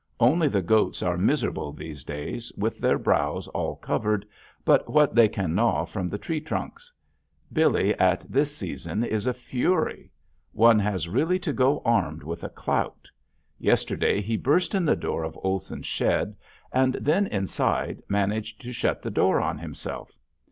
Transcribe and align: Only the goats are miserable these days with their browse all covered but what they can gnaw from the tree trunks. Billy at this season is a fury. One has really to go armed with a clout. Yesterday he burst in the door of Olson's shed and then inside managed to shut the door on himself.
Only 0.19 0.47
the 0.47 0.63
goats 0.63 1.03
are 1.03 1.15
miserable 1.15 1.71
these 1.71 2.03
days 2.03 2.51
with 2.57 2.79
their 2.79 2.97
browse 2.97 3.47
all 3.49 3.75
covered 3.75 4.25
but 4.65 4.91
what 4.91 5.13
they 5.13 5.27
can 5.27 5.53
gnaw 5.53 5.85
from 5.85 6.09
the 6.09 6.17
tree 6.17 6.41
trunks. 6.41 6.91
Billy 7.53 7.93
at 7.99 8.21
this 8.27 8.57
season 8.57 9.03
is 9.03 9.27
a 9.27 9.33
fury. 9.35 10.09
One 10.53 10.79
has 10.79 11.07
really 11.07 11.37
to 11.41 11.53
go 11.53 11.83
armed 11.85 12.23
with 12.23 12.43
a 12.43 12.49
clout. 12.49 13.07
Yesterday 13.59 14.21
he 14.21 14.37
burst 14.37 14.73
in 14.73 14.85
the 14.85 14.95
door 14.95 15.23
of 15.23 15.37
Olson's 15.43 15.85
shed 15.85 16.35
and 16.73 16.95
then 16.95 17.27
inside 17.27 18.01
managed 18.09 18.59
to 18.61 18.71
shut 18.73 19.03
the 19.03 19.11
door 19.11 19.39
on 19.39 19.59
himself. 19.59 20.17